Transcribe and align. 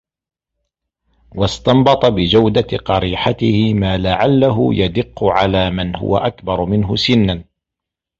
وَاسْتَنْبَطَ 1.35 2.05
بِجَوْدَةِ 2.05 2.77
قَرِيحَتِهِ 2.85 3.73
مَا 3.73 3.97
لَعَلَّهُ 3.97 4.75
يَدِقُّ 4.75 5.23
عَلَى 5.23 5.71
مَنْ 5.71 5.95
هُوَ 5.95 6.17
أَكْبَرُ 6.17 6.65
مِنْهُ 6.65 6.95
سِنًّا 6.95 7.43